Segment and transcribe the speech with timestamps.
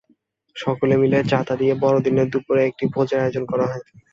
[0.55, 3.83] সকলে মিলে চাঁদা দিয়ে বড়দিনের দুপুরে একটি ভোজের আয়োজন করা হয়।